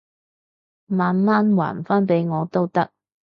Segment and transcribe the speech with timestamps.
[0.87, 2.89] 慢慢還返畀我都得